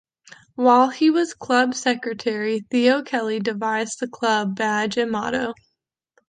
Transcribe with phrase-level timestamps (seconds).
[0.55, 5.53] While he was club secretary Theo Kelly devised the club badge and motto.